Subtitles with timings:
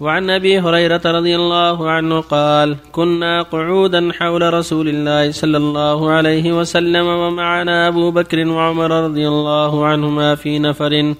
[0.00, 6.52] وعن أبي هريرة رضي الله عنه قال كنا قعودا حول رسول الله صلى الله عليه
[6.52, 11.14] وسلم ومعنا أبو بكر وعمر رضي الله عنهما في نفر.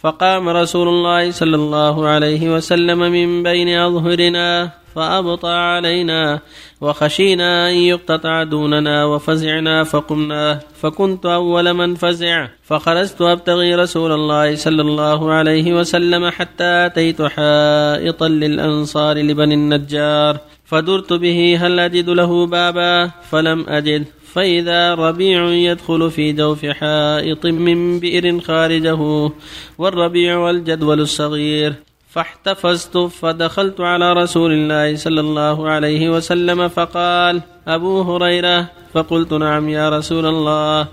[0.00, 6.40] فقام رسول الله صلى الله عليه وسلم من بين أظهرنا فأبطى علينا
[6.80, 14.82] وخشينا أن يقتطع دوننا وفزعنا فقمنا فكنت أول من فزع فخرجت أبتغي رسول الله صلى
[14.82, 23.10] الله عليه وسلم حتى أتيت حائطا للأنصار لبني النجار فدرت به هل أجد له بابا
[23.30, 29.30] فلم أجد فإذا ربيع يدخل في جوف حائط من بئر خارجه
[29.78, 31.74] والربيع والجدول الصغير
[32.12, 38.66] فاحتفزت فدخلت على رسول الله صلى الله عليه وسلم فقال أبو هريرة.
[38.94, 40.88] فقلت نعم يا رسول الله.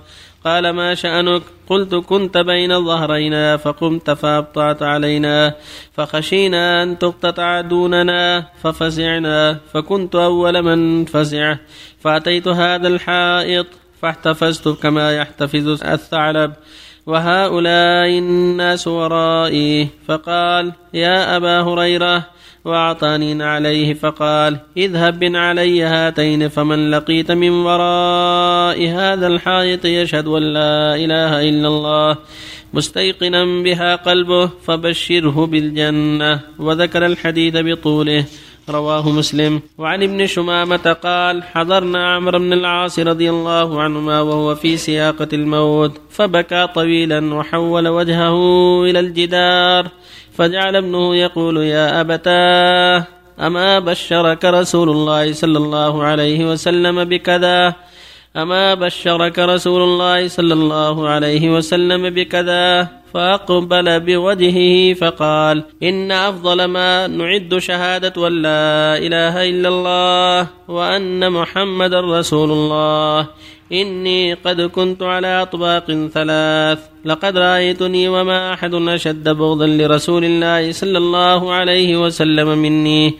[0.45, 5.53] قال ما شأنك؟ قلت كنت بين الظهرين فقمت فأبطأت علينا
[5.93, 11.55] فخشينا أن تقتطع دوننا ففزعنا فكنت أول من فزع
[11.99, 13.67] فأتيت هذا الحائط
[14.01, 16.53] فاحتفزت كما يحتفز الثعلب.
[17.07, 19.87] وهؤلاء الناس ورائي.
[20.07, 22.23] فقال يا أبا هريرة
[22.65, 30.43] وأعطاني عليه فقال اذهب بن علي هاتين فمن لقيت من وراء هذا الحائط يشهد أن
[30.53, 32.17] لا إله إلا الله
[32.73, 38.25] مستيقنا بها قلبه فبشره بالجنة وذكر الحديث بطوله.
[38.69, 39.61] رواه مسلم.
[39.77, 45.91] وعن ابن شمامة قال حضرنا عمرو بن العاص رضي الله عنهما وهو في سياقة الموت
[46.09, 48.35] فبكى طويلا وحول وجهه
[48.83, 49.87] إلى الجدار
[50.33, 53.07] فجعل ابنه يقول يا أبتاه
[53.39, 57.75] أما بشرك رسول الله صلى الله عليه وسلم بكذا؟
[58.37, 67.07] أما بشرك رسول الله صلى الله عليه وسلم بكذا فأقبل بوجهه فقال إن أفضل ما
[67.07, 73.27] نعد شهادة أن لا إله إلا الله وأن محمد رسول الله.
[73.71, 80.97] إني قد كنت على أطباق ثلاث لقد رأيتني وما أحد أشد بغضا لرسول الله صلى
[80.97, 83.13] الله عليه وسلم مني.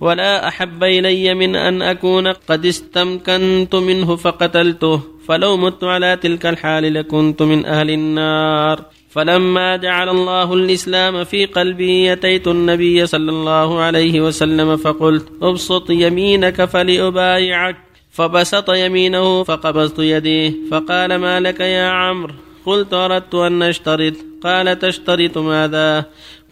[0.00, 6.94] ولا أحب إلي من أن أكون قد استمكنت منه فقتلته فلو مت على تلك الحال
[6.94, 14.20] لكنت من أهل النار فلما جعل الله الإسلام في قلبي أتيت النبي صلى الله عليه
[14.20, 17.76] وسلم فقلت ابسط يمينك فلأبايعك
[18.10, 22.34] فبسط يمينه فقبضت يديه فقال ما لك يا عمرو
[22.66, 26.04] قلت أردت أن نشترط قال تشترط ماذا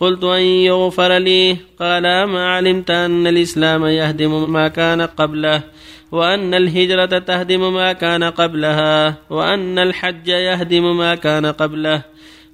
[0.03, 1.57] قلت أن يغفر لي.
[1.81, 5.63] قال أما علمت أن الإسلام يهدم ما كان قبله
[6.13, 12.03] وأن الهجرة تهدم ما كان قبلها وأن الحج يهدم ما كان قبله.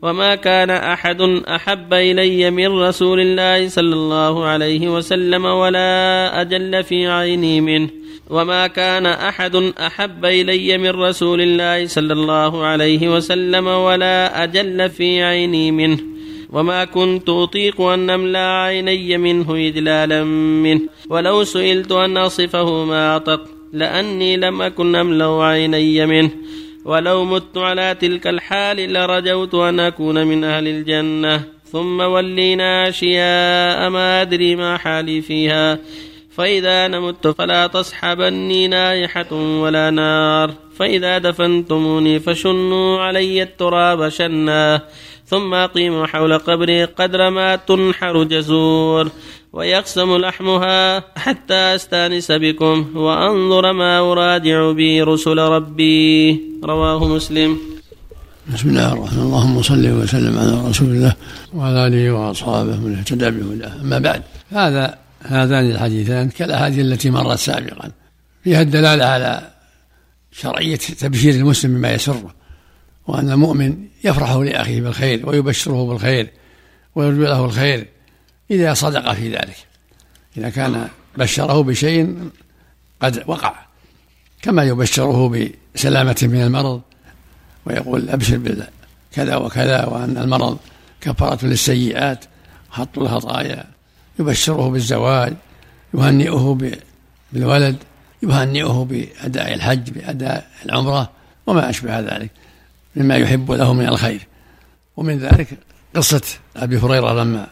[0.03, 7.07] وما كان أحد أحب إلي من رسول الله صلى الله عليه وسلم ولا أجل في
[7.07, 7.89] عيني منه.
[8.31, 15.23] وما كان أحد أحب إلي من رسول الله صلى الله عليه وسلم ولا أجل في
[15.23, 16.18] عيني منه.
[16.53, 20.25] وما كنت اطيق ان املا عيني منه اجلالا
[20.65, 20.81] منه.
[21.11, 23.41] ولو سئلت ان اصفه ما اعطت
[23.73, 26.31] لاني لم اكن املا عيني منه.
[26.85, 31.43] ولو مت على تلك الحال لرجوت أن أكون من أهل الجنة.
[31.73, 35.79] ثم ولينا أشياء ما أدري ما حالي فيها.
[36.31, 40.55] فإذا نمت فلا تصحبني نائحة ولا نار.
[40.77, 44.83] فإذا دفنتموني فشنوا علي التراب شنا.
[45.31, 49.11] ثم أقيموا حول قبري قدر ما تنحر جزور
[49.53, 56.41] ويقسم لحمها حتى أستأنس بكم وأنظر ما اراجع به رسل ربي.
[56.65, 57.59] رواه مسلم.
[58.55, 59.21] بسم الله الرحمن الرحيم.
[59.21, 61.15] اللهم صل وسلم على رسول الله
[61.55, 64.23] وعلى آله وأصحابه من اهتدى بهداه أما بعد.
[64.51, 67.91] هذا هذان الحديثان كالأحاديث التي مرت سابقا.
[68.45, 69.51] فيها الدلالة على
[70.33, 72.35] شرعية تبشير المسلم بما يسره.
[73.09, 76.31] وأن المؤمن يفرح لأخيه بالخير ويبشره بالخير
[76.95, 77.89] ويرجو له الخير
[78.51, 79.57] إذا صدق في ذلك.
[80.37, 80.89] إذا كان
[81.19, 82.31] بشره بشيء
[83.03, 83.55] قد وقع
[84.43, 86.81] كما يبشره بسلامة من المرض
[87.67, 90.59] ويقول أبشر بكذا وكذا وأن المرض
[91.01, 92.25] كفارة للسيئات
[92.71, 93.65] حط الخطايا.
[94.19, 95.35] يبشره بالزواج
[95.95, 96.59] يهنئه
[97.33, 97.77] بالولد
[98.23, 101.11] يهنئه بأداء الحج بأداء العمرة
[101.47, 102.31] وما أشبه ذلك.
[102.99, 104.27] مما يحب له من الخير.
[104.97, 105.59] ومن ذلك
[105.97, 106.23] قصة
[106.57, 107.47] أبي هريرة لما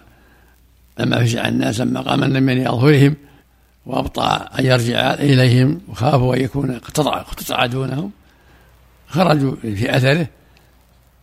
[0.98, 3.16] لما فزع الناس لما قام من أظهرهم
[3.86, 8.10] وأبطأ أن يرجع إليهم وخافوا أن يكون اقتطع دونهم
[9.08, 10.26] خرجوا في أثره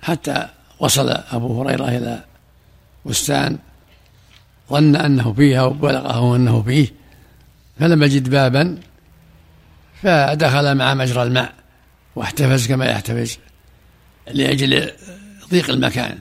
[0.01, 0.47] حتى
[0.79, 2.23] وصل أبو هريرة إلى
[3.05, 3.57] بستان
[4.69, 6.87] ظن أنه فيها وبلغه أنه فيه
[7.79, 8.77] فلم يجد بابا
[10.01, 11.53] فدخل مع مجرى الماء
[12.15, 13.37] واحتفز كما يحتفز.
[14.31, 14.91] لأجل
[15.51, 16.17] ضيق المكان.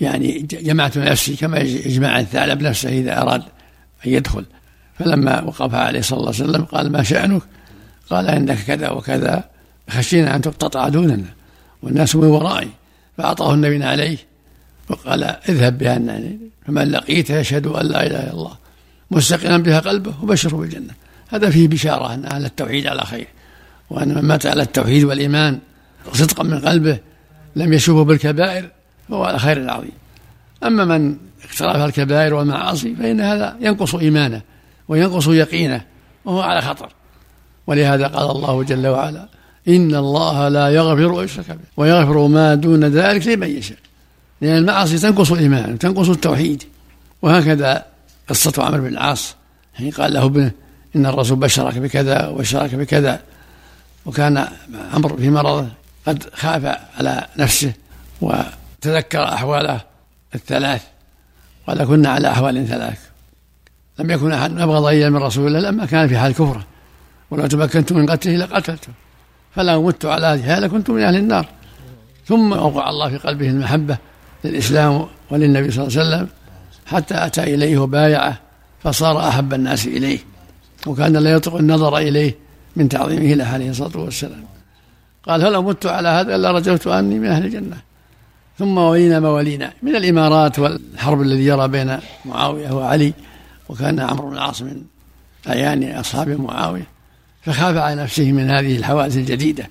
[0.00, 3.42] يعني جمعت نفسي كما يجمع الثعلب نفسه إذا أراد
[4.06, 4.44] أن يدخل.
[4.98, 7.42] فلما وقف عليه صلى الله عليه وسلم قال ما شأنك؟
[8.10, 9.44] قال إنك كذا وكذا
[9.90, 11.34] خشينا أن تقتطع دوننا
[11.82, 12.68] والناس من ورائي
[13.18, 14.18] فأعطاه النبي عليه
[14.88, 15.98] وقال اذهب بها
[16.66, 18.56] فمن لقيته يشهد أن لا إله إلا الله
[19.10, 20.94] مستقلا بها قلبه وبشره بالجنة.
[21.28, 23.26] هذا فيه بشارة أن أهل التوحيد على خير
[23.90, 25.58] وأن من مات على التوحيد والإيمان
[26.12, 26.98] صدقا من قلبه
[27.56, 28.68] لم يشوفه بالكبائر
[29.08, 29.92] فهو على خير عظيم.
[30.64, 34.42] أما من اقترف الكبائر والمعاصي فإن هذا ينقص إيمانه
[34.88, 35.84] وينقص يقينه
[36.24, 36.88] وهو على خطر.
[37.66, 39.28] ولهذا قال الله جل وعلا
[39.68, 43.78] إن الله لا يغفر يشرك به ويغفر ما دون ذلك لمن يشاء.
[44.40, 46.62] لأن المعاصي تنقص الإيمان وتنقص التوحيد.
[47.22, 47.84] وهكذا
[48.28, 49.36] قصة عمرو بن العاص
[49.74, 50.50] حين قال له ابنه
[50.96, 53.20] إن الرسول بشرك بكذا وبشرك بكذا.
[54.06, 54.48] وكان
[54.94, 55.66] عمرو في مرضه
[56.06, 57.72] قد خاف على نفسه
[58.20, 59.80] وتذكر أحواله
[60.34, 60.82] الثلاث
[61.66, 62.98] قال كنا على أحوال ثلاث.
[63.98, 66.64] لم يكن أحد أبغض إلي من رسول الله لما كان في حال كفره.
[67.30, 68.92] ولو تمكنت من قتله لقتلته
[69.54, 71.48] فلو مت على هذه الحالة كنت من أهل النار.
[72.26, 73.98] ثم أوقع الله في قلبه المحبة
[74.44, 76.28] للإسلام وللنبي صلى الله عليه وسلم
[76.86, 78.40] حتى أتى إليه وبايعه
[78.82, 80.18] فصار أحب الناس إليه.
[80.86, 82.38] وكان لا يطلق النظر إليه
[82.76, 84.44] من تعظيمه له عليه الصلاة والسلام.
[85.26, 87.76] قال فلو مت على هذا إلا رجوت أني من أهل الجنة.
[88.58, 93.12] ثم ولينا ما ولينا من الإمارات والحرب الذي يرى بين معاوية وعلي
[93.68, 94.82] وكان عمرو بن العاص من
[95.48, 96.86] أعيان أصحاب معاوية
[97.42, 99.68] فخاف على نفسه من هذه الحوادث الجديدة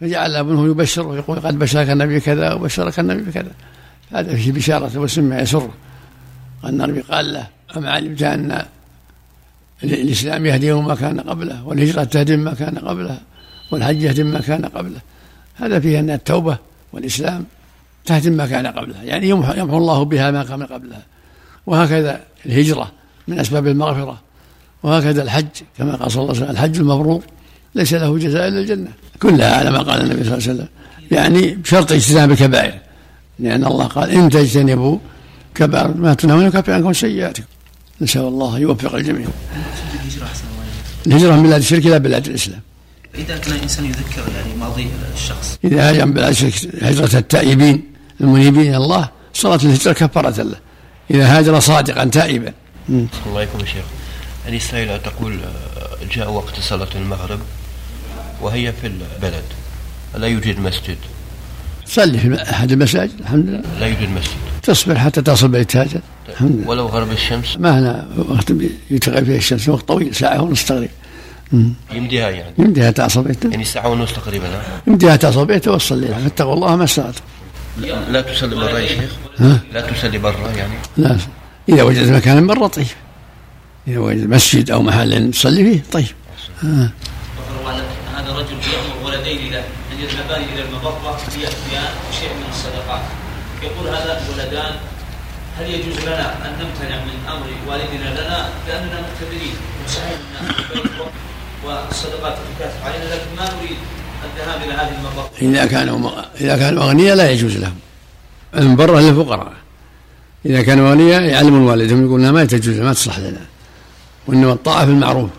[0.00, 3.50] فجعل ابنه يبشر ويقول قد بشرك النبي كذا وبشرك النبي بكذا
[4.12, 5.74] هذا فيه بشارة وسمع يسره
[6.64, 7.46] النبي قال له
[7.76, 8.64] أما علمت أن
[9.84, 13.20] الإسلام يهدم ما كان قبله والهجرة تهدم ما كان قبلها
[13.70, 15.00] والحج يهدم ما كان قبله.
[15.54, 16.58] هذا فيه أن التوبة
[16.92, 17.44] والإسلام
[18.04, 21.02] تهدم ما كان قبلها يعني يمحو الله بها ما كان قبلها.
[21.66, 22.92] وهكذا الهجرة
[23.28, 24.20] من أسباب المغفرة
[24.82, 25.46] وهكذا الحج
[25.78, 27.22] كما قال صلى الله عليه وسلم الحج المبرور
[27.74, 28.90] ليس له جزاء إلا الجنة.
[29.22, 30.68] كلها على ما قال النبي صلى الله عليه وسلم.
[31.10, 32.74] يعني بشرط اجتناب الكبائر
[33.38, 34.98] لأن الله قال إن تجتنبوا
[35.54, 37.46] كبائر ما تنهون يكفر عنكم سيئاتكم.
[38.00, 39.28] نسأل الله يوفق الجميع.
[41.06, 42.60] الهجرة من بلاد الشرك إلى بلاد الإسلام.
[43.18, 45.58] إذا كان الإنسان يذكر يعني ماضي الشخص.
[45.64, 47.82] إذا هاجر بلاد الشرك هجرة التائبين
[48.20, 50.56] المنيبين إلى الله صارت الهجرة كفارة له.
[51.10, 52.52] إذا هاجر صادقا تائبا.
[52.88, 53.84] الله يا شيخ.
[54.46, 57.40] هذه السائلة تقول آه، جاء وقت صلاة المغرب
[58.40, 59.44] وهي في البلد.
[60.16, 60.96] لا يوجد مسجد.
[61.86, 63.62] صلي في أحد المساجد الحمد لله.
[63.80, 64.36] لا يوجد مسجد.
[64.62, 66.68] تصبر حتى تصل بيت هاجر الحمد لله.
[66.68, 67.56] ولو غرب الشمس.
[67.58, 68.52] ما هنا وقت
[68.90, 70.92] يتغير فيه الشمس وقت طويل ساعة ونص تقريبا.
[71.92, 72.54] يمديها يعني.
[72.58, 76.84] يمديها تصل بيته يعني ساعة ونص تقريبا ها؟ يمديها تصل بيته وتصلي فاتقوا الله ما
[76.84, 77.20] استطعتم
[77.78, 79.10] لا, تصلي برا يا شيخ.
[79.38, 80.74] ها؟ لا تصلي برا يعني.
[80.96, 81.16] لا.
[81.68, 82.86] إذا وجدت مكانا برا طيب.
[83.88, 86.06] إذا وجد مسجد أو محل تصلي فيه طيب.
[88.16, 93.02] هذا رجل يأمر ولدين له أن يذهبان إلى المبرة ليأتيان بشيء من الصدقات.
[93.62, 94.74] يقول هذا الولدان
[95.58, 99.54] هل يجوز لنا أن نمتنع من أمر والدنا لنا؟ لأننا مقتدرين.
[99.86, 100.18] وصحيح
[101.64, 103.76] والصدقات تكاتب علينا لكن ما نريد
[104.24, 106.10] الذهاب إلى هذه المبرة إذا كانوا
[106.40, 107.78] إذا كانوا أغنياء لا يجوز لهم.
[108.56, 109.52] المبرة للفقراء
[110.46, 113.40] إذا كانوا أغنياء يعلمون والدهم يقولون ما تجوز ما تصلح لنا.
[114.26, 115.30] وإنما الطاعة في المعروف.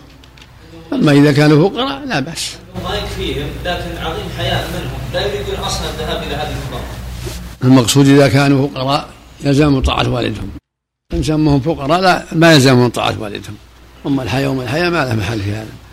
[0.92, 2.56] أما إذا كانوا فقراء لا بأس.
[2.84, 4.98] ما يكفيهم لكن عظيم حياء منهم.
[5.14, 6.84] لا يريدون أصلا الذهاب إلى هذه المبرة
[7.64, 9.08] المقصود إذا كانوا فقراء
[9.44, 10.50] يلزمهم طاعة والدهم.
[11.14, 13.56] إن سمهم فقراء لا ما يلزمهم طاعة والدهم.
[14.06, 15.87] أما الحياة وما الحياة ما له محل في هذا.